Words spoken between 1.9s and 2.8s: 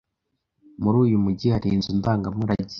ndangamurage?